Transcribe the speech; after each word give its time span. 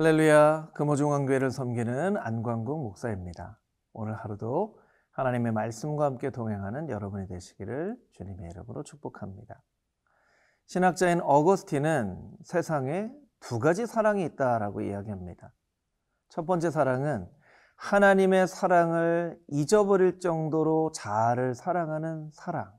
할렐루야, 0.00 0.70
금호중앙교회를 0.74 1.50
섬기는 1.50 2.18
안광국 2.18 2.82
목사입니다. 2.84 3.58
오늘 3.92 4.14
하루도 4.14 4.78
하나님의 5.10 5.50
말씀과 5.50 6.04
함께 6.04 6.30
동행하는 6.30 6.88
여러분이 6.88 7.26
되시기를 7.26 7.96
주님의 8.12 8.48
이름으로 8.48 8.84
축복합니다. 8.84 9.60
신학자인 10.66 11.20
어거스틴은 11.20 12.30
세상에 12.44 13.10
두 13.40 13.58
가지 13.58 13.86
사랑이 13.86 14.24
있다라고 14.24 14.82
이야기합니다. 14.82 15.52
첫 16.28 16.46
번째 16.46 16.70
사랑은 16.70 17.28
하나님의 17.74 18.46
사랑을 18.46 19.36
잊어버릴 19.48 20.20
정도로 20.20 20.92
자아를 20.92 21.56
사랑하는 21.56 22.30
사랑. 22.32 22.72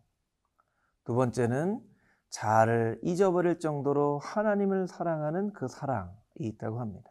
두 1.03 1.15
번째는 1.15 1.81
자아를 2.29 3.01
잊어버릴 3.03 3.59
정도로 3.59 4.19
하나님을 4.19 4.87
사랑하는 4.87 5.51
그 5.51 5.67
사랑이 5.67 6.07
있다고 6.39 6.79
합니다. 6.79 7.08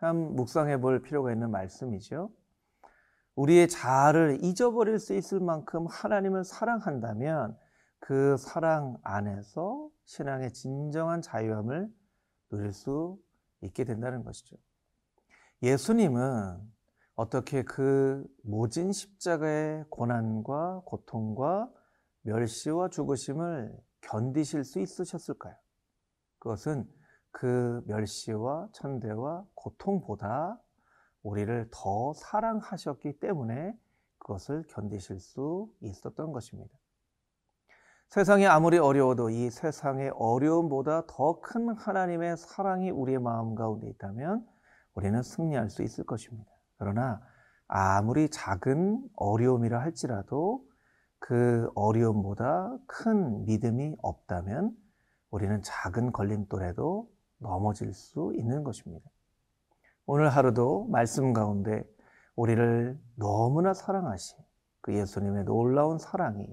참 0.00 0.36
묵상해 0.36 0.80
볼 0.80 1.02
필요가 1.02 1.32
있는 1.32 1.50
말씀이죠. 1.50 2.30
우리의 3.34 3.68
자아를 3.68 4.38
잊어버릴 4.42 4.98
수 4.98 5.14
있을 5.14 5.40
만큼 5.40 5.86
하나님을 5.86 6.44
사랑한다면 6.44 7.56
그 7.98 8.36
사랑 8.36 8.96
안에서 9.02 9.90
신앙의 10.04 10.52
진정한 10.52 11.20
자유함을 11.20 11.92
누릴 12.50 12.72
수 12.72 13.18
있게 13.60 13.84
된다는 13.84 14.24
것이죠. 14.24 14.56
예수님은 15.62 16.58
어떻게 17.14 17.64
그 17.64 18.24
모진 18.42 18.92
십자가의 18.92 19.84
고난과 19.90 20.82
고통과 20.84 21.68
멸시와 22.22 22.88
죽으심을 22.88 23.76
견디실 24.00 24.62
수 24.64 24.80
있으셨을까요? 24.80 25.54
그것은 26.38 26.88
그 27.38 27.84
멸시와 27.86 28.68
천대와 28.72 29.44
고통보다 29.54 30.60
우리를 31.22 31.68
더 31.70 32.12
사랑하셨기 32.14 33.20
때문에 33.20 33.78
그것을 34.18 34.64
견디실 34.66 35.20
수 35.20 35.72
있었던 35.80 36.32
것입니다. 36.32 36.76
세상이 38.08 38.44
아무리 38.48 38.78
어려워도 38.78 39.30
이 39.30 39.50
세상의 39.50 40.10
어려움보다 40.16 41.06
더 41.06 41.40
큰 41.40 41.68
하나님의 41.76 42.36
사랑이 42.38 42.90
우리의 42.90 43.20
마음 43.20 43.54
가운데 43.54 43.88
있다면 43.88 44.44
우리는 44.94 45.22
승리할 45.22 45.70
수 45.70 45.84
있을 45.84 46.04
것입니다. 46.04 46.50
그러나 46.76 47.20
아무리 47.68 48.30
작은 48.30 49.08
어려움이라 49.14 49.78
할지라도 49.80 50.66
그 51.20 51.70
어려움보다 51.76 52.76
큰 52.88 53.44
믿음이 53.44 53.94
없다면 54.02 54.76
우리는 55.30 55.62
작은 55.62 56.10
걸림돌에도 56.10 57.08
넘어질 57.38 57.92
수 57.92 58.32
있는 58.34 58.64
것입니다. 58.64 59.08
오늘 60.06 60.28
하루도 60.28 60.86
말씀 60.90 61.32
가운데 61.32 61.82
우리를 62.36 62.98
너무나 63.16 63.74
사랑하신 63.74 64.38
그 64.80 64.94
예수님의 64.94 65.44
놀라운 65.44 65.98
사랑이 65.98 66.46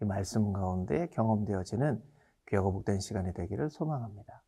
이 0.00 0.04
말씀 0.04 0.52
가운데 0.52 1.08
경험되어지는 1.08 2.02
귀하고 2.48 2.72
복된 2.72 3.00
시간이 3.00 3.34
되기를 3.34 3.70
소망합니다. 3.70 4.42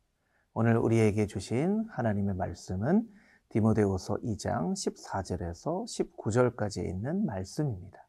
오늘 0.53 0.77
우리에게 0.77 1.27
주신 1.27 1.85
하나님의 1.91 2.35
말씀은 2.35 3.07
디모데후서 3.49 4.15
2장 4.15 4.73
14절에서 4.73 5.85
19절까지 5.85 6.85
있는 6.85 7.25
말씀입니다. 7.25 8.07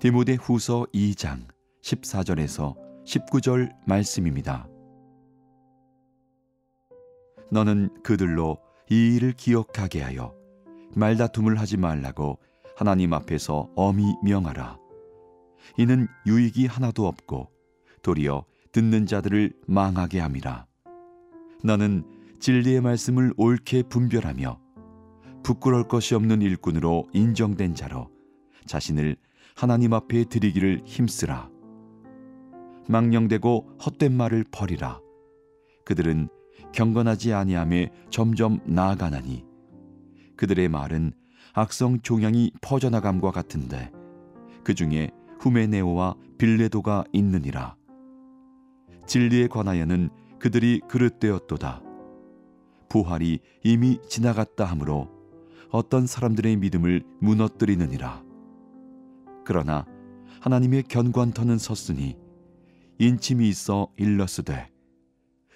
디모데후서 0.00 0.86
2장 0.92 1.46
14절에서 1.82 2.85
19절 3.06 3.72
말씀입니다. 3.86 4.68
너는 7.50 8.02
그들로 8.02 8.58
이 8.90 9.14
일을 9.16 9.32
기억하게 9.32 10.02
하여 10.02 10.34
말다툼을 10.94 11.58
하지 11.60 11.76
말라고 11.76 12.38
하나님 12.76 13.12
앞에서 13.12 13.70
엄히 13.76 14.14
명하라. 14.22 14.78
이는 15.78 16.08
유익이 16.26 16.66
하나도 16.66 17.06
없고 17.06 17.50
도리어 18.02 18.44
듣는 18.72 19.06
자들을 19.06 19.52
망하게 19.66 20.20
함이라. 20.20 20.66
너는 21.64 22.04
진리의 22.40 22.80
말씀을 22.80 23.32
옳게 23.36 23.84
분별하며 23.84 24.60
부끄러울 25.42 25.86
것이 25.88 26.14
없는 26.14 26.42
일꾼으로 26.42 27.08
인정된 27.12 27.74
자로 27.74 28.10
자신을 28.66 29.16
하나님 29.54 29.92
앞에 29.94 30.24
드리기를 30.24 30.82
힘쓰라. 30.84 31.55
망령되고 32.88 33.78
헛된 33.84 34.12
말을 34.12 34.44
버리라. 34.50 35.00
그들은 35.84 36.28
경건하지 36.72 37.32
아니함에 37.32 37.90
점점 38.10 38.58
나아가나니 38.64 39.44
그들의 40.36 40.68
말은 40.68 41.12
악성 41.54 42.00
종양이 42.00 42.52
퍼져나감과 42.60 43.30
같은데 43.30 43.90
그 44.62 44.74
중에 44.74 45.10
후메네오와 45.40 46.16
빌레도가 46.38 47.04
있느니라. 47.12 47.76
진리에 49.06 49.46
관하여는 49.46 50.10
그들이 50.38 50.80
그릇되었도다. 50.88 51.82
부활이 52.88 53.40
이미 53.62 53.98
지나갔다 54.08 54.64
하므로 54.64 55.10
어떤 55.70 56.06
사람들의 56.06 56.56
믿음을 56.56 57.02
무너뜨리느니라. 57.20 58.22
그러나 59.44 59.86
하나님의 60.40 60.84
견관터는 60.84 61.58
섰으니 61.58 62.16
인침이 62.98 63.46
있어 63.48 63.92
일러스되 63.96 64.70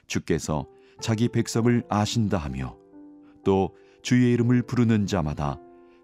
주께서 0.06 0.66
자기 1.00 1.28
백성을 1.28 1.82
아신다 1.88 2.36
하며 2.36 2.76
또 3.44 3.74
주의 4.02 4.32
이름을 4.34 4.62
부르는 4.62 5.06
자마다 5.06 5.58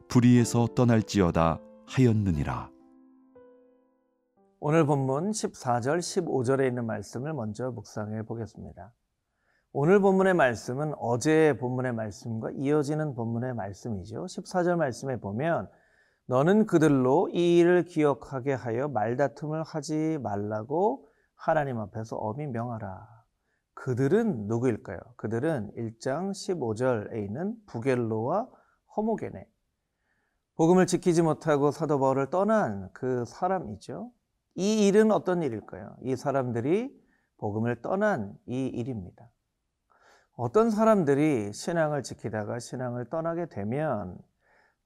불의에서 0.08 0.68
떠날지어다 0.74 1.60
하였느니라. 1.86 2.70
오늘 4.60 4.86
본문 4.86 5.32
14절, 5.32 5.98
15절에 5.98 6.66
있는 6.66 6.86
말씀을 6.86 7.34
먼저 7.34 7.70
묵상해 7.70 8.22
보겠습니다. 8.22 8.94
오늘 9.72 10.00
본문의 10.00 10.32
말씀은 10.32 10.94
어제 10.96 11.58
본문의 11.60 11.92
말씀과 11.92 12.52
이어지는 12.56 13.14
본문의 13.14 13.54
말씀이죠. 13.54 14.24
14절 14.24 14.76
말씀에 14.76 15.20
보면 15.20 15.68
너는 16.24 16.64
그들로 16.64 17.28
이 17.28 17.58
일을 17.58 17.84
기억하게 17.84 18.54
하여 18.54 18.88
말다툼을 18.88 19.62
하지 19.62 20.18
말라고 20.22 21.06
하나님 21.36 21.78
앞에서 21.78 22.16
엄히 22.16 22.46
명하라. 22.46 23.06
그들은 23.74 24.46
누구일까요? 24.48 24.98
그들은 25.16 25.72
1장 25.76 26.30
15절에 26.30 27.24
있는 27.24 27.54
부겔로와 27.66 28.48
허모게네. 28.96 29.46
복음을 30.56 30.86
지키지 30.86 31.22
못하고 31.22 31.70
사도 31.70 32.00
바울을 32.00 32.30
떠난 32.30 32.88
그 32.92 33.24
사람이죠. 33.26 34.10
이 34.54 34.88
일은 34.88 35.12
어떤 35.12 35.42
일일까요? 35.42 35.96
이 36.02 36.16
사람들이 36.16 36.90
복음을 37.36 37.82
떠난 37.82 38.34
이 38.46 38.66
일입니다. 38.66 39.30
어떤 40.32 40.70
사람들이 40.70 41.52
신앙을 41.52 42.02
지키다가 42.02 42.58
신앙을 42.58 43.10
떠나게 43.10 43.46
되면 43.46 44.18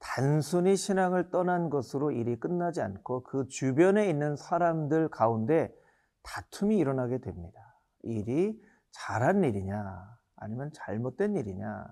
단순히 0.00 0.76
신앙을 0.76 1.30
떠난 1.30 1.70
것으로 1.70 2.10
일이 2.10 2.38
끝나지 2.38 2.80
않고 2.80 3.22
그 3.22 3.46
주변에 3.48 4.08
있는 4.08 4.34
사람들 4.34 5.08
가운데 5.08 5.72
다툼이 6.22 6.78
일어나게 6.78 7.18
됩니다. 7.18 7.60
일이 8.02 8.60
잘한 8.92 9.44
일이냐, 9.44 10.18
아니면 10.36 10.70
잘못된 10.72 11.36
일이냐. 11.36 11.86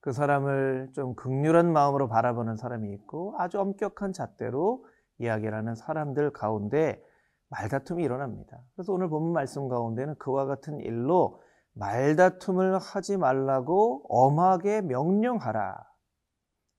그 0.00 0.12
사람을 0.12 0.90
좀 0.94 1.14
극률한 1.14 1.72
마음으로 1.72 2.08
바라보는 2.08 2.56
사람이 2.56 2.92
있고 2.94 3.34
아주 3.38 3.60
엄격한 3.60 4.12
잣대로 4.12 4.86
이야기를 5.18 5.54
하는 5.54 5.74
사람들 5.74 6.32
가운데 6.32 7.02
말다툼이 7.50 8.02
일어납니다. 8.02 8.58
그래서 8.74 8.92
오늘 8.92 9.08
본문 9.08 9.32
말씀 9.32 9.68
가운데는 9.68 10.16
그와 10.16 10.46
같은 10.46 10.80
일로 10.80 11.42
말다툼을 11.72 12.78
하지 12.78 13.16
말라고 13.16 14.04
엄하게 14.08 14.82
명령하라. 14.82 15.84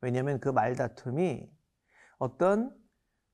왜냐하면 0.02 0.40
그 0.40 0.50
말다툼이 0.50 1.48
어떤 2.18 2.76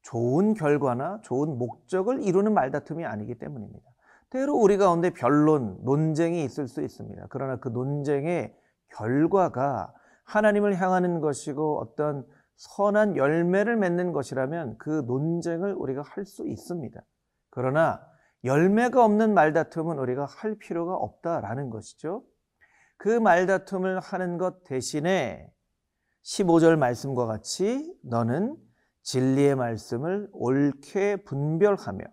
좋은 0.08 0.54
결과나 0.54 1.20
좋은 1.24 1.58
목적을 1.58 2.24
이루는 2.24 2.54
말다툼이 2.54 3.06
아니기 3.06 3.36
때문입니다. 3.36 3.86
때로 4.30 4.56
우리 4.56 4.78
가운데 4.78 5.10
변론, 5.10 5.80
논쟁이 5.84 6.44
있을 6.46 6.68
수 6.68 6.82
있습니다. 6.82 7.28
그러나 7.30 7.58
그 7.58 7.68
논쟁의 7.70 8.56
결과가 8.94 9.94
하나님을 10.24 10.80
향하는 10.80 11.20
것이고 11.20 11.80
어떤 11.80 12.26
선한 12.56 13.18
열매를 13.18 13.76
맺는 13.76 14.14
것이라면 14.14 14.78
그 14.78 15.04
논쟁을 15.08 15.74
우리가 15.74 16.04
할 16.04 16.26
수 16.26 16.48
있습니다. 16.48 17.02
그러나 17.50 18.02
열매가 18.46 19.04
없는 19.04 19.34
말다툼은 19.34 20.00
우리가 20.00 20.26
할 20.26 20.56
필요가 20.56 20.96
없다라는 20.96 21.70
것이죠. 21.70 22.24
그 22.98 23.10
말다툼을 23.10 24.00
하는 24.00 24.38
것 24.38 24.64
대신에 24.64 25.52
15절 26.24 26.78
말씀과 26.78 27.26
같이 27.26 27.94
너는 28.04 28.67
진리의 29.08 29.56
말씀을 29.56 30.28
옳게 30.34 31.24
분별하며 31.24 32.04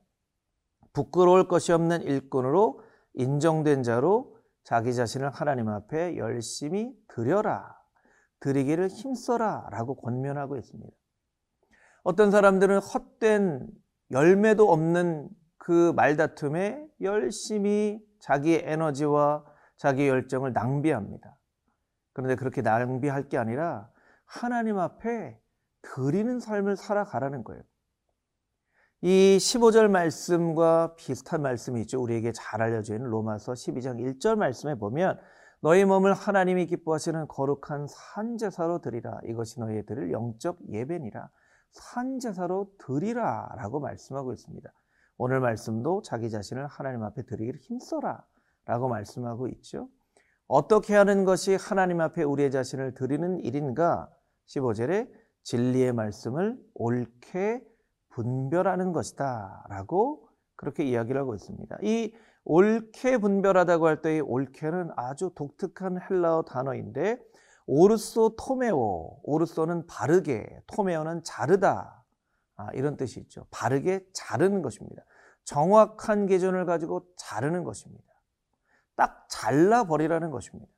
부끄러울 0.92 1.48
것이 1.48 1.72
없는 1.72 2.02
일꾼으로 2.02 2.80
인정된 3.14 3.82
자로 3.82 4.38
자기 4.62 4.94
자신을 4.94 5.30
하나님 5.30 5.68
앞에 5.68 6.16
열심히 6.16 6.94
드려라. 7.08 7.76
드리기를 8.38 8.86
힘써라. 8.88 9.66
라고 9.72 9.96
권면하고 9.96 10.56
있습니다. 10.56 10.92
어떤 12.04 12.30
사람들은 12.30 12.78
헛된 12.78 13.68
열매도 14.12 14.70
없는 14.70 15.28
그 15.56 15.92
말다툼에 15.96 16.86
열심히 17.00 18.00
자기의 18.20 18.62
에너지와 18.66 19.44
자기의 19.78 20.10
열정을 20.10 20.52
낭비합니다. 20.52 21.36
그런데 22.12 22.36
그렇게 22.36 22.62
낭비할 22.62 23.28
게 23.28 23.36
아니라 23.36 23.90
하나님 24.26 24.78
앞에 24.78 25.40
드리는 25.94 26.40
삶을 26.40 26.76
살아가라는 26.76 27.44
거예요. 27.44 27.62
이 29.02 29.36
15절 29.38 29.88
말씀과 29.88 30.94
비슷한 30.96 31.42
말씀이 31.42 31.80
있죠. 31.82 32.02
우리에게 32.02 32.32
잘 32.32 32.62
알려져 32.62 32.94
있는 32.94 33.10
로마서 33.10 33.52
12장 33.52 33.98
1절 34.00 34.36
말씀에 34.36 34.76
보면 34.76 35.18
너희 35.60 35.84
몸을 35.84 36.14
하나님이 36.14 36.66
기뻐하시는 36.66 37.28
거룩한 37.28 37.86
산제사로 37.88 38.80
드리라. 38.80 39.18
이것이 39.24 39.60
너희의 39.60 39.84
드릴 39.86 40.10
영적 40.10 40.58
예배니라. 40.70 41.28
산제사로 41.70 42.70
드리라 42.78 43.48
라고 43.56 43.80
말씀하고 43.80 44.32
있습니다. 44.32 44.72
오늘 45.16 45.40
말씀도 45.40 46.02
자기 46.02 46.30
자신을 46.30 46.66
하나님 46.66 47.02
앞에 47.02 47.22
드리기를 47.24 47.60
힘써라 47.60 48.24
라고 48.64 48.88
말씀하고 48.88 49.48
있죠. 49.48 49.88
어떻게 50.46 50.94
하는 50.94 51.24
것이 51.24 51.56
하나님 51.56 52.00
앞에 52.00 52.22
우리의 52.22 52.50
자신을 52.50 52.94
드리는 52.94 53.38
일인가? 53.40 54.10
15절에 54.46 55.23
진리의 55.44 55.92
말씀을 55.92 56.58
옳게 56.74 57.62
분별하는 58.10 58.92
것이다 58.92 59.66
라고 59.68 60.28
그렇게 60.56 60.84
이야기를 60.84 61.20
하고 61.20 61.34
있습니다. 61.34 61.78
이 61.82 62.12
옳게 62.44 63.18
분별하다고 63.18 63.86
할 63.86 64.02
때 64.02 64.16
이 64.16 64.20
옳게는 64.20 64.90
아주 64.96 65.30
독특한 65.34 65.98
헬라어 66.00 66.42
단어인데 66.42 67.18
오르소 67.66 68.36
토메오, 68.36 69.20
오르소는 69.22 69.86
바르게, 69.86 70.62
토메오는 70.66 71.22
자르다 71.24 72.04
아, 72.56 72.68
이런 72.74 72.96
뜻이 72.96 73.20
있죠. 73.20 73.46
바르게 73.50 74.06
자르는 74.12 74.60
것입니다. 74.62 75.02
정확한 75.44 76.26
기준을 76.26 76.66
가지고 76.66 77.06
자르는 77.16 77.64
것입니다. 77.64 78.04
딱 78.96 79.26
잘라버리라는 79.28 80.30
것입니다. 80.30 80.70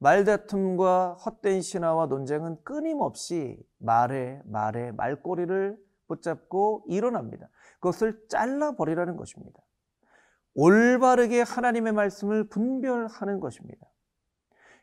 말다툼과 0.00 1.14
헛된 1.14 1.60
신화와 1.62 2.06
논쟁은 2.06 2.62
끊임없이 2.64 3.62
말에 3.78 4.40
말에 4.44 4.92
말꼬리를 4.92 5.78
붙잡고 6.08 6.84
일어납니다. 6.88 7.48
그것을 7.74 8.26
잘라버리라는 8.28 9.16
것입니다. 9.16 9.60
올바르게 10.54 11.42
하나님의 11.42 11.92
말씀을 11.92 12.48
분별하는 12.48 13.40
것입니다. 13.40 13.86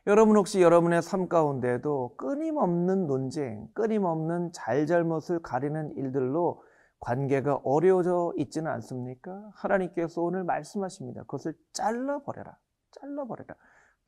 여러분 0.06 0.36
혹시 0.36 0.62
여러분의 0.62 1.02
삶 1.02 1.28
가운데도 1.28 2.14
끊임없는 2.16 3.06
논쟁, 3.06 3.68
끊임없는 3.74 4.52
잘잘못을 4.52 5.42
가리는 5.42 5.94
일들로 5.96 6.62
관계가 7.00 7.60
어려워져 7.64 8.32
있지는 8.38 8.70
않습니까? 8.72 9.50
하나님께서 9.54 10.22
오늘 10.22 10.44
말씀하십니다. 10.44 11.22
그것을 11.22 11.54
잘라버려라. 11.72 12.56
잘라버려라. 12.92 13.54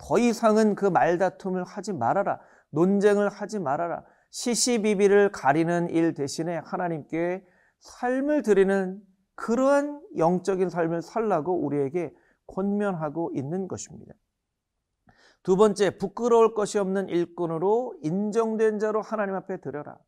더 0.01 0.19
이상은 0.19 0.75
그 0.75 0.87
말다툼을 0.87 1.65
하지 1.65 1.93
말아라. 1.93 2.41
논쟁을 2.71 3.29
하지 3.29 3.59
말아라. 3.59 4.05
시시비비를 4.31 5.31
가리는 5.31 5.91
일 5.91 6.15
대신에 6.15 6.57
하나님께 6.65 7.45
삶을 7.81 8.43
드리는 8.43 9.01
그러한 9.35 10.01
영적인 10.17 10.71
삶을 10.71 11.03
살라고 11.03 11.65
우리에게 11.65 12.13
권면하고 12.47 13.33
있는 13.35 13.69
것입니다. 13.69 14.15
두 15.43 15.57
번째, 15.57 15.97
부끄러울 15.97 16.55
것이 16.55 16.79
없는 16.79 17.09
일꾼으로 17.09 17.95
인정된 18.03 18.79
자로 18.79 19.01
하나님 19.03 19.35
앞에 19.35 19.61
드려라. 19.61 19.99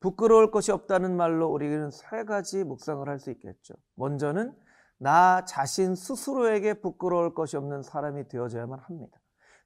부끄러울 0.00 0.50
것이 0.50 0.72
없다는 0.72 1.16
말로 1.16 1.48
우리는 1.48 1.90
세 1.90 2.24
가지 2.24 2.64
묵상을 2.64 3.08
할 3.08 3.18
수 3.18 3.30
있겠죠. 3.30 3.74
먼저는 3.94 4.54
나 4.98 5.44
자신 5.44 5.94
스스로에게 5.94 6.74
부끄러울 6.74 7.34
것이 7.34 7.56
없는 7.56 7.82
사람이 7.82 8.28
되어져야만 8.28 8.78
합니다. 8.78 9.18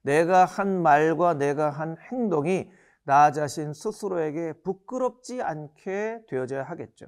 내가 0.03 0.45
한 0.45 0.81
말과 0.81 1.35
내가 1.35 1.69
한 1.69 1.97
행동이 2.11 2.69
나 3.03 3.31
자신 3.31 3.73
스스로에게 3.73 4.53
부끄럽지 4.63 5.41
않게 5.41 6.25
되어져야 6.27 6.63
하겠죠. 6.63 7.07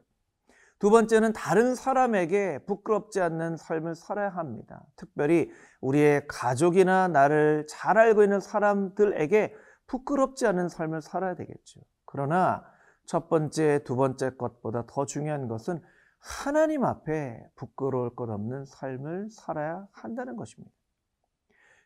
두 0.79 0.89
번째는 0.89 1.31
다른 1.31 1.75
사람에게 1.75 2.59
부끄럽지 2.65 3.21
않는 3.21 3.55
삶을 3.55 3.95
살아야 3.95 4.29
합니다. 4.29 4.83
특별히 4.97 5.49
우리의 5.79 6.27
가족이나 6.27 7.07
나를 7.07 7.65
잘 7.69 7.97
알고 7.97 8.23
있는 8.23 8.41
사람들에게 8.41 9.55
부끄럽지 9.87 10.45
않은 10.47 10.67
삶을 10.67 11.01
살아야 11.01 11.35
되겠죠. 11.35 11.79
그러나 12.05 12.65
첫 13.05 13.29
번째, 13.29 13.83
두 13.85 13.95
번째 13.95 14.31
것보다 14.31 14.83
더 14.87 15.05
중요한 15.05 15.47
것은 15.47 15.81
하나님 16.23 16.85
앞에 16.85 17.45
부끄러울 17.55 18.15
것 18.15 18.29
없는 18.29 18.63
삶을 18.65 19.27
살아야 19.29 19.85
한다는 19.91 20.37
것입니다. 20.37 20.73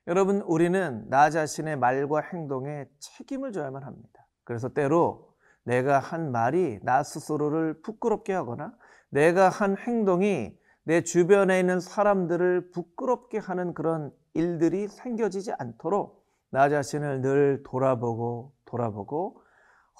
여러분, 0.05 0.41
우리는 0.41 1.09
나 1.09 1.31
자신의 1.31 1.77
말과 1.77 2.21
행동에 2.21 2.85
책임을 2.99 3.51
져야만 3.51 3.81
합니다. 3.83 4.27
그래서 4.43 4.69
때로 4.69 5.33
내가 5.63 5.97
한 5.97 6.31
말이 6.31 6.79
나 6.83 7.01
스스로를 7.01 7.81
부끄럽게 7.81 8.31
하거나 8.31 8.77
내가 9.09 9.49
한 9.49 9.75
행동이 9.75 10.55
내 10.83 11.01
주변에 11.01 11.59
있는 11.59 11.79
사람들을 11.79 12.69
부끄럽게 12.71 13.39
하는 13.39 13.73
그런 13.73 14.13
일들이 14.35 14.87
생겨지지 14.87 15.53
않도록 15.57 16.25
나 16.51 16.69
자신을 16.69 17.21
늘 17.21 17.63
돌아보고 17.63 18.53
돌아보고 18.65 19.41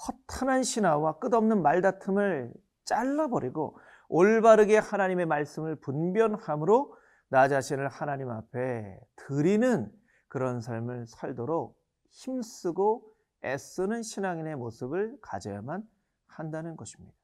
허탄한 0.08 0.62
신화와 0.62 1.18
끝없는 1.18 1.64
말다툼을 1.64 2.54
잘라버리고 2.86 3.80
올바르게 4.10 4.78
하나님의 4.78 5.26
말씀을 5.26 5.76
분별함으로 5.76 6.96
나 7.30 7.48
자신을 7.48 7.90
하나님 7.90 8.30
앞에 8.30 9.00
드리는 9.16 9.92
그런 10.28 10.62
삶을 10.62 11.08
살도록 11.08 11.78
힘쓰고 12.12 13.14
애쓰는 13.44 14.04
신앙인의 14.04 14.56
모습을 14.56 15.18
가져야만 15.22 15.84
한다는 16.28 16.76
것입니다. 16.78 17.16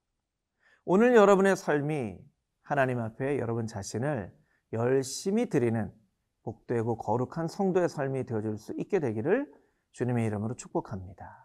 오늘 0.86 1.16
여러분의 1.16 1.56
삶이 1.56 2.20
하나님 2.62 3.00
앞에 3.00 3.40
여러분 3.40 3.68
자신을 3.68 4.34
열심히 4.74 5.50
드리는 5.50 5.94
복되고 6.44 6.98
거룩한 6.98 7.48
성도의 7.48 7.88
삶이 7.88 8.26
되어줄 8.26 8.58
수 8.58 8.74
있게 8.78 9.00
되기를 9.00 9.52
주님의 9.94 10.26
이름으로 10.26 10.56
축복합니다. 10.56 11.43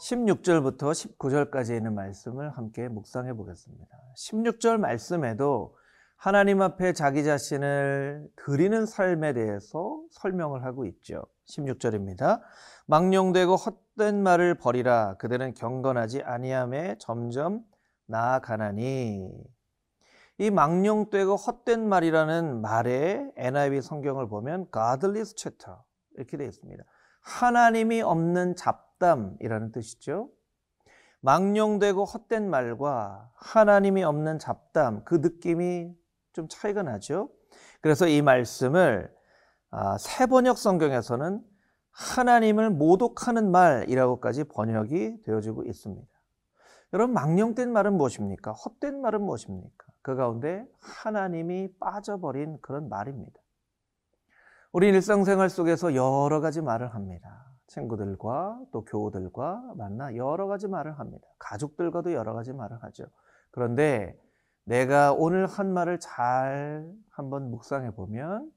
16절부터 0.00 1.18
19절까지 1.18 1.76
있는 1.76 1.94
말씀을 1.94 2.50
함께 2.56 2.88
묵상해 2.88 3.34
보겠습니다. 3.34 3.96
16절 4.16 4.78
말씀에도 4.78 5.76
하나님 6.16 6.62
앞에 6.62 6.92
자기 6.92 7.22
자신을 7.22 8.28
드리는 8.36 8.86
삶에 8.86 9.34
대해서 9.34 10.02
설명을 10.10 10.64
하고 10.64 10.86
있죠. 10.86 11.24
16절입니다. 11.48 12.40
망령되고 12.86 13.56
헛된 13.56 14.22
말을 14.22 14.54
버리라. 14.56 15.16
그들은 15.18 15.54
경건하지 15.54 16.22
아니함에 16.22 16.96
점점 16.98 17.62
나아가나니. 18.06 19.30
이 20.38 20.50
망령되고 20.50 21.36
헛된 21.36 21.86
말이라는 21.86 22.62
말에 22.62 23.30
NIV 23.36 23.82
성경을 23.82 24.28
보면 24.28 24.68
godless 24.72 25.34
chatter 25.36 25.76
이렇게 26.16 26.38
되어 26.38 26.48
있습니다. 26.48 26.84
하나님이 27.20 28.02
없는 28.02 28.56
잡담이라는 28.56 29.72
뜻이죠. 29.72 30.30
망령되고 31.20 32.04
헛된 32.04 32.48
말과 32.48 33.30
하나님이 33.34 34.02
없는 34.04 34.38
잡담 34.38 35.04
그 35.04 35.16
느낌이 35.16 35.94
좀 36.32 36.48
차이가 36.48 36.82
나죠. 36.82 37.30
그래서 37.80 38.06
이 38.06 38.22
말씀을 38.22 39.12
아, 39.70 39.98
새 39.98 40.26
번역 40.26 40.58
성경에서는 40.58 41.42
하나님을 41.90 42.70
모독하는 42.70 43.50
말이라고까지 43.50 44.44
번역이 44.44 45.22
되어지고 45.24 45.64
있습니다. 45.64 46.08
여러분 46.92 47.14
망령된 47.14 47.72
말은 47.72 47.96
무엇입니까? 47.96 48.52
헛된 48.52 49.00
말은 49.00 49.22
무엇입니까? 49.22 49.86
그 50.02 50.16
가운데 50.16 50.64
하나님이 50.80 51.68
빠져버린 51.78 52.58
그런 52.60 52.88
말입니다. 52.88 53.38
우리 54.72 54.88
일상생활 54.88 55.50
속에서 55.50 55.96
여러 55.96 56.40
가지 56.40 56.62
말을 56.62 56.94
합니다. 56.94 57.44
친구들과 57.66 58.60
또 58.72 58.84
교우들과 58.84 59.74
만나 59.76 60.14
여러 60.14 60.46
가지 60.46 60.68
말을 60.68 60.96
합니다. 61.00 61.26
가족들과도 61.40 62.12
여러 62.12 62.34
가지 62.34 62.52
말을 62.52 62.80
하죠. 62.84 63.06
그런데 63.50 64.16
내가 64.64 65.12
오늘 65.12 65.46
한 65.46 65.72
말을 65.72 65.98
잘 65.98 66.88
한번 67.10 67.50
묵상해 67.50 67.90
보면 67.96 68.48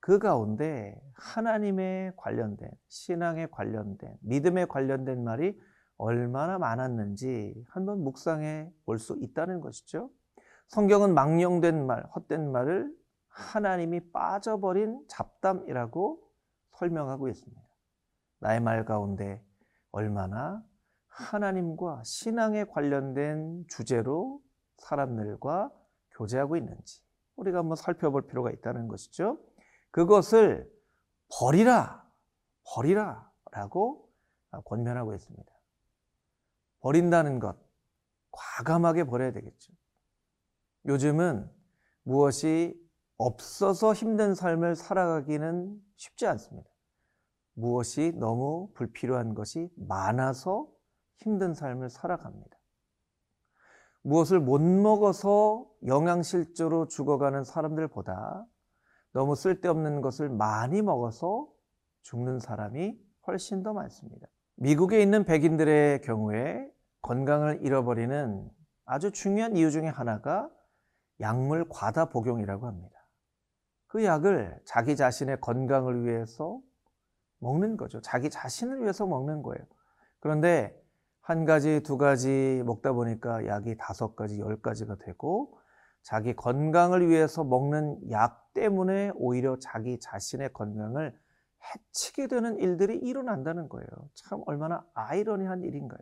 그 0.00 0.18
가운데 0.18 0.98
하나님에 1.12 2.12
관련된 2.16 2.70
신앙에 2.88 3.46
관련된 3.50 4.16
믿음에 4.22 4.64
관련된 4.64 5.22
말이 5.22 5.60
얼마나 5.98 6.58
많았는지 6.58 7.62
한번 7.68 8.02
묵상해 8.04 8.70
볼 8.86 8.98
수 8.98 9.18
있다는 9.20 9.60
것이죠. 9.60 10.08
성경은 10.68 11.12
망령된 11.12 11.84
말, 11.86 12.06
헛된 12.14 12.52
말을 12.52 12.90
하나님이 13.38 14.10
빠져버린 14.10 15.04
잡담이라고 15.08 16.20
설명하고 16.72 17.28
있습니다. 17.28 17.62
나의 18.40 18.60
말 18.60 18.84
가운데 18.84 19.44
얼마나 19.92 20.62
하나님과 21.06 22.02
신앙에 22.04 22.64
관련된 22.64 23.64
주제로 23.68 24.42
사람들과 24.78 25.72
교제하고 26.10 26.56
있는지 26.56 27.02
우리가 27.36 27.58
한번 27.58 27.76
살펴볼 27.76 28.26
필요가 28.26 28.50
있다는 28.50 28.88
것이죠. 28.88 29.40
그것을 29.90 30.70
버리라, 31.38 32.04
버리라 32.64 33.30
라고 33.52 34.10
권면하고 34.64 35.14
있습니다. 35.14 35.52
버린다는 36.80 37.38
것, 37.38 37.56
과감하게 38.30 39.04
버려야 39.04 39.32
되겠죠. 39.32 39.72
요즘은 40.86 41.50
무엇이 42.02 42.87
없어서 43.18 43.92
힘든 43.92 44.34
삶을 44.34 44.76
살아가기는 44.76 45.76
쉽지 45.96 46.26
않습니다. 46.26 46.68
무엇이 47.54 48.12
너무 48.16 48.70
불필요한 48.74 49.34
것이 49.34 49.68
많아서 49.76 50.68
힘든 51.18 51.52
삶을 51.52 51.90
살아갑니다. 51.90 52.56
무엇을 54.02 54.38
못 54.38 54.60
먹어서 54.60 55.68
영양실조로 55.84 56.86
죽어가는 56.86 57.42
사람들보다 57.42 58.46
너무 59.12 59.34
쓸데없는 59.34 60.00
것을 60.00 60.28
많이 60.28 60.80
먹어서 60.80 61.48
죽는 62.02 62.38
사람이 62.38 62.96
훨씬 63.26 63.64
더 63.64 63.72
많습니다. 63.72 64.28
미국에 64.54 65.02
있는 65.02 65.24
백인들의 65.24 66.02
경우에 66.02 66.70
건강을 67.02 67.64
잃어버리는 67.64 68.48
아주 68.84 69.10
중요한 69.10 69.56
이유 69.56 69.72
중에 69.72 69.88
하나가 69.88 70.48
약물 71.20 71.68
과다 71.68 72.06
복용이라고 72.06 72.66
합니다. 72.66 72.97
그 73.88 74.04
약을 74.04 74.60
자기 74.64 74.96
자신의 74.96 75.40
건강을 75.40 76.04
위해서 76.04 76.60
먹는 77.40 77.76
거죠. 77.76 78.00
자기 78.00 78.30
자신을 78.30 78.82
위해서 78.82 79.06
먹는 79.06 79.42
거예요. 79.42 79.64
그런데 80.20 80.78
한 81.20 81.44
가지, 81.44 81.82
두 81.82 81.98
가지 81.98 82.62
먹다 82.64 82.92
보니까 82.92 83.46
약이 83.46 83.76
다섯 83.78 84.14
가지, 84.14 84.38
열 84.38 84.60
가지가 84.60 84.96
되고 84.96 85.58
자기 86.02 86.34
건강을 86.34 87.08
위해서 87.08 87.44
먹는 87.44 88.10
약 88.10 88.52
때문에 88.54 89.12
오히려 89.14 89.58
자기 89.58 89.98
자신의 90.00 90.52
건강을 90.52 91.18
해치게 91.74 92.28
되는 92.28 92.58
일들이 92.58 92.96
일어난다는 92.96 93.68
거예요. 93.68 93.88
참 94.14 94.42
얼마나 94.46 94.84
아이러니한 94.94 95.62
일인가요? 95.62 96.00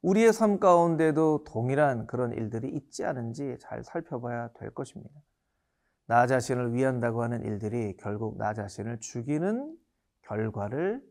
우리의 0.00 0.32
삶 0.32 0.58
가운데도 0.58 1.44
동일한 1.44 2.06
그런 2.06 2.32
일들이 2.32 2.68
있지 2.68 3.04
않은지 3.04 3.56
잘 3.60 3.82
살펴봐야 3.82 4.48
될 4.54 4.70
것입니다. 4.70 5.14
나 6.08 6.26
자신을 6.26 6.72
위한다고 6.72 7.22
하는 7.22 7.44
일들이 7.44 7.94
결국 7.98 8.38
나 8.38 8.54
자신을 8.54 8.98
죽이는 8.98 9.76
결과를 10.22 11.06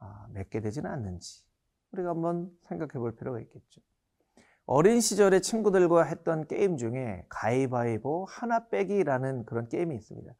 아, 0.00 0.26
맺게 0.32 0.60
되지는 0.60 0.90
않는지 0.90 1.44
우리가 1.92 2.10
한번 2.10 2.50
생각해 2.62 2.94
볼 2.94 3.14
필요가 3.14 3.38
있겠죠. 3.40 3.80
어린 4.66 5.00
시절에 5.00 5.38
친구들과 5.40 6.02
했던 6.02 6.48
게임 6.48 6.76
중에 6.76 7.24
가위바위보 7.28 8.24
하나 8.28 8.68
빼기라는 8.68 9.44
그런 9.44 9.68
게임이 9.68 9.94
있습니다. 9.94 10.34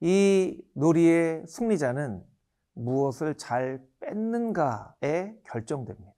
이 0.00 0.62
놀이의 0.72 1.46
승리자는 1.46 2.24
무엇을 2.72 3.36
잘 3.36 3.86
뺏는가에 4.00 5.38
결정됩니다. 5.44 6.14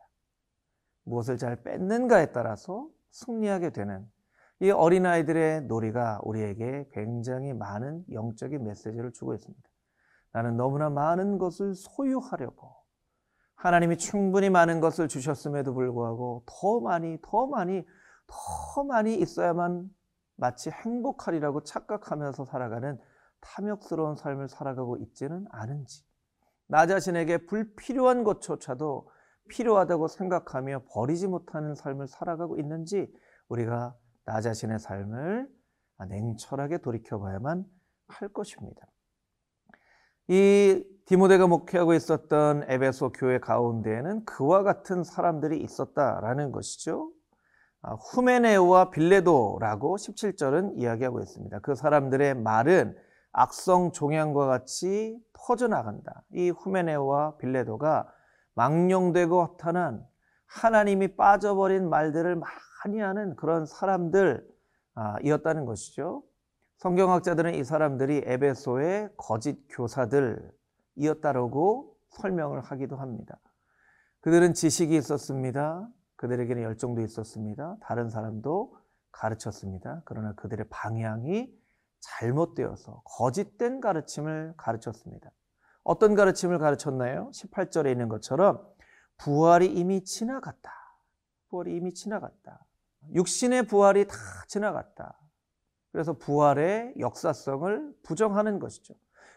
무엇을 1.02 1.38
잘 1.38 1.60
뺏는가에 1.64 2.26
따라서 2.30 2.88
승리하게 3.10 3.70
되는 3.70 4.08
이 4.60 4.70
어린아이들의 4.70 5.62
놀이가 5.62 6.20
우리에게 6.22 6.88
굉장히 6.92 7.52
많은 7.52 8.04
영적인 8.10 8.64
메시지를 8.64 9.12
주고 9.12 9.34
있습니다. 9.34 9.68
나는 10.32 10.56
너무나 10.56 10.88
많은 10.88 11.38
것을 11.38 11.74
소유하려고 11.74 12.74
하나님이 13.56 13.96
충분히 13.96 14.50
많은 14.50 14.80
것을 14.80 15.08
주셨음에도 15.08 15.74
불구하고 15.74 16.44
더 16.46 16.80
많이, 16.80 17.18
더 17.22 17.46
많이, 17.46 17.84
더 18.26 18.84
많이 18.84 19.16
있어야만 19.16 19.90
마치 20.36 20.70
행복하리라고 20.70 21.62
착각하면서 21.62 22.44
살아가는 22.44 22.98
탐욕스러운 23.40 24.16
삶을 24.16 24.48
살아가고 24.48 24.98
있지는 24.98 25.46
않은지, 25.50 26.04
나 26.66 26.86
자신에게 26.86 27.46
불필요한 27.46 28.24
것조차도 28.24 29.10
필요하다고 29.48 30.08
생각하며 30.08 30.82
버리지 30.90 31.28
못하는 31.28 31.74
삶을 31.74 32.08
살아가고 32.08 32.58
있는지 32.58 33.10
우리가 33.48 33.94
나 34.26 34.40
자신의 34.40 34.78
삶을 34.80 35.48
냉철하게 36.08 36.78
돌이켜봐야만 36.78 37.64
할 38.08 38.28
것입니다. 38.28 38.86
이 40.28 40.84
디모데가 41.06 41.46
목회하고 41.46 41.94
있었던 41.94 42.64
에베소 42.68 43.12
교회 43.12 43.38
가운데에는 43.38 44.24
그와 44.24 44.64
같은 44.64 45.04
사람들이 45.04 45.60
있었다라는 45.60 46.50
것이죠. 46.50 47.12
아, 47.82 47.94
후메네오와 47.94 48.90
빌레도라고 48.90 49.96
17절은 49.96 50.76
이야기하고 50.76 51.20
있습니다. 51.20 51.60
그 51.60 51.76
사람들의 51.76 52.34
말은 52.34 52.96
악성 53.30 53.92
종양과 53.92 54.46
같이 54.46 55.16
퍼져나간다. 55.34 56.24
이 56.32 56.50
후메네오와 56.50 57.36
빌레도가 57.36 58.12
망령되고 58.54 59.44
허탄한 59.44 60.04
하나님이 60.46 61.16
빠져버린 61.16 61.88
말들을 61.88 62.36
많이 62.36 63.00
하는 63.00 63.34
그런 63.36 63.66
사람들이었다는 63.66 65.64
것이죠. 65.66 66.22
성경학자들은 66.78 67.54
이 67.54 67.64
사람들이 67.64 68.22
에베소의 68.24 69.10
거짓 69.16 69.58
교사들이었다라고 69.68 71.96
설명을 72.10 72.60
하기도 72.60 72.96
합니다. 72.96 73.38
그들은 74.20 74.54
지식이 74.54 74.96
있었습니다. 74.96 75.88
그들에게는 76.16 76.62
열정도 76.62 77.02
있었습니다. 77.02 77.76
다른 77.80 78.10
사람도 78.10 78.76
가르쳤습니다. 79.12 80.02
그러나 80.04 80.34
그들의 80.34 80.66
방향이 80.70 81.52
잘못되어서 82.00 83.02
거짓된 83.04 83.80
가르침을 83.80 84.54
가르쳤습니다. 84.56 85.30
어떤 85.82 86.14
가르침을 86.14 86.58
가르쳤나요? 86.58 87.30
18절에 87.32 87.90
있는 87.90 88.08
것처럼 88.08 88.66
부활이 89.18 89.66
이미 89.66 90.04
지나갔다. 90.04 90.72
부활이 91.48 91.76
이미 91.76 91.92
지나갔다. 91.92 92.64
육신의 93.14 93.66
부활이 93.66 94.06
다 94.06 94.16
지나갔다. 94.48 95.18
그래서 95.92 96.12
부활의 96.12 96.94
역사성을 96.98 97.94
부정하는 98.02 98.58
것이죠. 98.58 98.94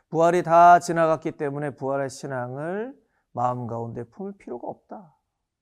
부활이 0.10 0.44
다 0.44 0.80
지나갔기 0.80 1.34
때문에 1.34 1.76
부활의 1.76 2.10
신앙을 2.10 2.98
마음 3.32 3.68
가운데 3.68 4.04
품을 4.04 4.34
필요가 4.38 4.68
없다. 4.68 5.16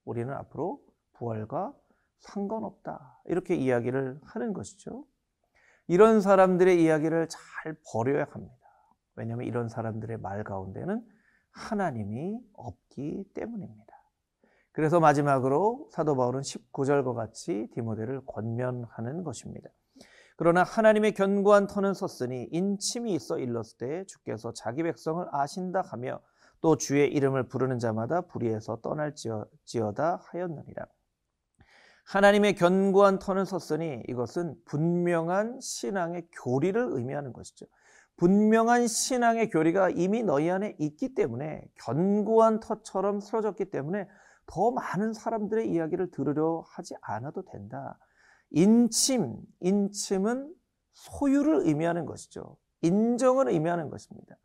우리는 0.06 0.34
앞으로 0.34 0.82
부활과 1.14 1.74
상관없다. 2.20 3.22
이렇게 3.26 3.56
이야기를 3.56 4.20
하는 4.24 4.54
것이죠. 4.54 5.06
이런 5.88 6.22
사람들의 6.22 6.82
이야기를 6.82 7.28
잘 7.30 7.78
버려야 7.92 8.26
합니다. 8.32 8.56
왜냐하면 9.16 9.48
이런 9.48 9.70
사람들의 9.70 10.18
말 10.18 10.44
가운데는 10.44 11.06
하나님이 11.52 12.40
없기 12.54 13.32
때문입니다. 13.34 13.87
그래서 14.78 15.00
마지막으로 15.00 15.90
사도 15.92 16.16
바울은 16.16 16.42
19절과 16.42 17.16
같이 17.16 17.68
디모데를 17.74 18.22
권면하는 18.28 19.24
것입니다. 19.24 19.72
그러나 20.36 20.62
하나님의 20.62 21.16
견고한 21.16 21.66
터는 21.66 21.96
섰으니 21.96 22.50
인침이 22.52 23.12
있어 23.16 23.40
일렀을 23.40 23.80
때 23.80 24.06
주께서 24.06 24.54
자기 24.54 24.84
백성을 24.84 25.26
아신다 25.32 25.82
하며 25.82 26.20
또 26.62 26.78
주의 26.78 27.12
이름을 27.12 27.48
부르는 27.48 27.80
자마다 27.80 28.22
불의에서 28.22 28.82
떠날지어다 28.84 30.20
하였느니라. 30.26 30.86
하나님의 32.06 32.54
견고한 32.54 33.18
터는 33.18 33.46
섰으니 33.46 34.04
이것은 34.08 34.58
분명한 34.66 35.60
신앙의 35.60 36.28
교리를 36.44 36.90
의미하는 36.92 37.34
것이죠. 37.34 37.66
분명한 38.18 38.86
신앙의 38.86 39.50
교리가 39.50 39.90
이미 39.90 40.22
너희 40.22 40.52
안에 40.52 40.76
있기 40.78 41.16
때문에 41.16 41.64
견고한 41.80 42.60
터처럼 42.60 43.22
쓰러졌기 43.22 43.72
때문에 43.72 44.08
더 44.48 44.72
많은 44.72 45.14
사람들의 45.14 45.70
이야기를 45.70 46.12
들으려 46.12 46.64
하지 46.68 46.96
않아도 47.02 47.44
된다. 47.44 48.00
인침, 48.50 49.38
인침은 49.60 50.54
소유를 50.94 51.68
의미하는 51.68 52.06
것이죠. 52.06 52.58
인정을 52.82 53.50
의미하는 53.50 53.90
것입니다. 53.90 54.36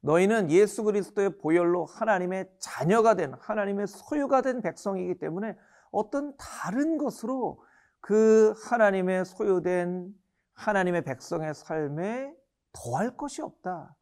너희는 0.00 0.50
예수 0.50 0.84
그리스도의 0.84 1.38
보혈로 1.38 1.84
하나님의 1.86 2.48
자녀가 2.60 3.14
된 3.14 3.34
하나님의 3.34 3.88
소유가 3.88 4.42
된 4.42 4.62
백성이기 4.62 5.18
때문에 5.18 5.56
어떤 5.90 6.36
다른 6.36 6.98
것으로 6.98 7.62
그 8.00 8.54
하나님의 8.64 9.24
소유된 9.24 10.14
하나님의 10.54 11.02
백성의 11.02 11.54
삶에 11.54 12.32
더할 12.72 13.16
것이 13.16 13.42
없다. 13.42 13.96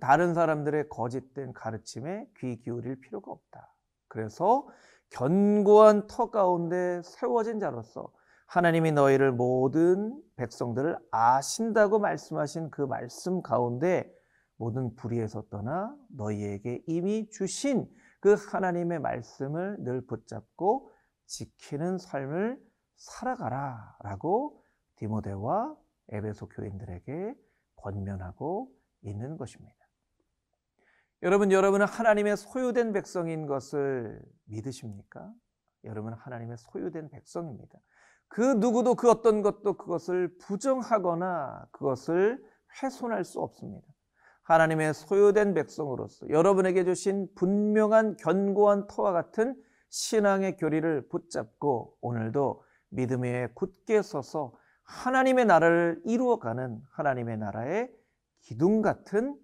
다른 0.00 0.34
사람들의 0.34 0.88
거짓된 0.88 1.52
가르침에 1.52 2.28
귀 2.38 2.56
기울일 2.58 3.00
필요가 3.00 3.30
없다. 3.30 3.72
그래서 4.08 4.66
견고한 5.10 6.06
터 6.06 6.30
가운데 6.30 7.00
세워진 7.02 7.60
자로서 7.60 8.12
하나님이 8.46 8.92
너희를 8.92 9.32
모든 9.32 10.22
백성들을 10.36 10.96
아신다고 11.10 11.98
말씀하신 11.98 12.70
그 12.70 12.82
말씀 12.82 13.42
가운데 13.42 14.12
모든 14.56 14.94
불의에서 14.94 15.42
떠나 15.50 15.94
너희에게 16.08 16.82
이미 16.86 17.28
주신 17.30 17.88
그 18.20 18.34
하나님의 18.34 19.00
말씀을 19.00 19.76
늘 19.80 20.06
붙잡고 20.06 20.90
지키는 21.26 21.98
삶을 21.98 22.60
살아가라 22.96 23.96
라고 24.00 24.62
디모데와 24.96 25.76
에베소 26.08 26.48
교인들에게 26.48 27.34
권면하고 27.76 28.72
있는 29.02 29.36
것입니다. 29.36 29.85
여러분, 31.26 31.50
여러분은 31.50 31.86
하나님의 31.86 32.36
소유된 32.36 32.92
백성인 32.92 33.46
것을 33.48 34.22
믿으십니까? 34.44 35.28
여러분은 35.82 36.16
하나님의 36.16 36.56
소유된 36.56 37.10
백성입니다. 37.10 37.80
그 38.28 38.42
누구도 38.42 38.94
그 38.94 39.10
어떤 39.10 39.42
것도 39.42 39.76
그것을 39.76 40.38
부정하거나 40.38 41.66
그것을 41.72 42.40
훼손할 42.80 43.24
수 43.24 43.40
없습니다. 43.40 43.88
하나님의 44.44 44.94
소유된 44.94 45.54
백성으로서 45.54 46.28
여러분에게 46.30 46.84
주신 46.84 47.26
분명한 47.34 48.18
견고한 48.18 48.86
터와 48.86 49.10
같은 49.10 49.60
신앙의 49.88 50.56
교리를 50.58 51.08
붙잡고 51.08 51.96
오늘도 52.02 52.62
믿음 52.90 53.24
에 53.24 53.48
굳게 53.52 54.02
서서 54.02 54.54
하나님의 54.84 55.46
나라를 55.46 56.00
이루어가는 56.04 56.80
하나님의 56.92 57.38
나라의 57.38 57.90
기둥 58.42 58.80
같은 58.80 59.36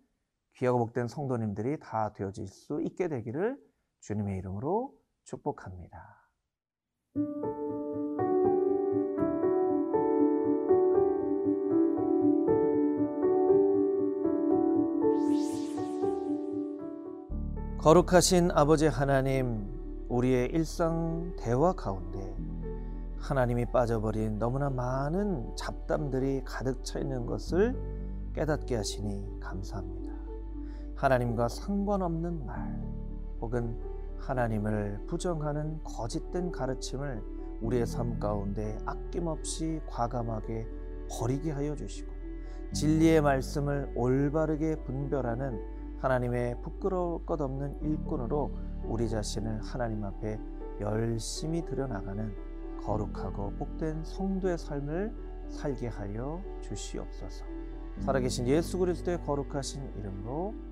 귀하고 0.63 0.79
복된 0.79 1.09
성도님들이 1.09 1.81
다 1.81 2.13
되어질 2.13 2.47
수 2.47 2.81
있게 2.83 3.09
되기를 3.09 3.59
주님의 3.99 4.39
이름으로 4.39 4.95
축복합니다. 5.25 5.99
거룩하신 17.79 18.53
아버지 18.53 18.87
하나님, 18.87 19.69
우리의 20.09 20.51
일상 20.51 21.35
대화 21.41 21.73
가운데 21.73 22.37
하나님이 23.19 23.67
빠져버린 23.73 24.39
너무나 24.39 24.71
많은 24.71 25.57
잡담들이 25.57 26.43
가득 26.45 26.85
차 26.85 27.01
있는 27.01 27.27
것을 27.27 27.75
깨닫게 28.33 28.77
하시니 28.77 29.41
감사합니다. 29.41 30.02
하나님과 31.03 31.49
상관없는 31.49 32.47
말 32.47 32.81
혹은 33.41 33.77
하나님을 34.19 35.05
부정하는 35.09 35.83
거짓된 35.83 36.53
가르침을 36.53 37.21
우리의 37.61 37.87
삶 37.87 38.21
가운데 38.21 38.79
아낌없이 38.87 39.81
과감하게 39.89 40.65
버리게 41.11 41.51
하여 41.51 41.75
주시고 41.75 42.13
진리의 42.73 43.21
말씀을 43.21 43.93
올바르게 43.97 44.85
분별하는 44.85 45.61
하나님의 45.99 46.63
부끄러울 46.63 47.27
것 47.27 47.41
없는 47.41 47.83
일꾼으로 47.83 48.53
우리 48.85 49.09
자신을 49.09 49.61
하나님 49.61 50.05
앞에 50.05 50.39
열심히 50.81 51.65
들여나가는 51.65 52.33
거룩하고 52.81 53.55
복된 53.55 54.05
성도의 54.05 54.57
삶을 54.57 55.13
살게 55.49 55.89
하여 55.89 56.41
주시옵소서. 56.61 57.45
살아계신 57.99 58.47
예수 58.47 58.79
그리스도의 58.79 59.21
거룩하신 59.25 59.95
이름으로 59.99 60.72